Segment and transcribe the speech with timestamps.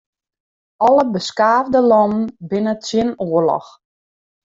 [0.87, 3.69] Alle beskaafde lannen binne tsjin oarloch.